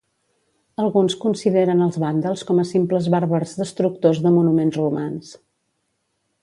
Alguns 0.83 1.15
consideren 1.25 1.83
els 1.87 1.99
vàndals 2.05 2.45
com 2.51 2.63
a 2.63 2.65
simples 2.71 3.11
bàrbars 3.17 3.55
destructors 3.61 4.23
de 4.25 4.33
monuments 4.39 4.81
romans. 4.83 5.33